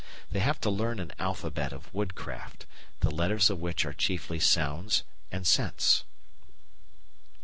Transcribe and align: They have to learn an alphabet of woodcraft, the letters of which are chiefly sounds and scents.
They 0.31 0.39
have 0.39 0.59
to 0.61 0.71
learn 0.71 0.97
an 0.99 1.13
alphabet 1.19 1.71
of 1.71 1.93
woodcraft, 1.93 2.65
the 3.01 3.11
letters 3.11 3.51
of 3.51 3.59
which 3.59 3.85
are 3.85 3.93
chiefly 3.93 4.39
sounds 4.39 5.03
and 5.31 5.45
scents. 5.45 6.05